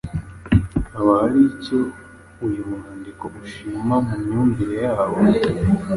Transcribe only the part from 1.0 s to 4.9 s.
hari icyo uyu mwandiko ushima mu myumvire